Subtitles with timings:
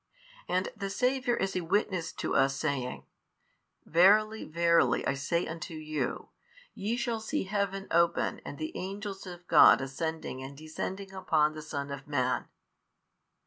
[0.47, 3.05] And the Saviour is a witness to us saying,
[3.85, 6.29] Verily verily I say unto you,
[6.73, 11.61] ye shall see heaven open and the angels of God ascending and descending upon the
[11.61, 12.45] Son of Man.